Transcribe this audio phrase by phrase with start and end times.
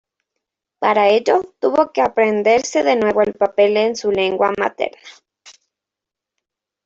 [0.79, 4.97] Para ello tuvo que aprenderse de nuevo el papel en su lengua materna.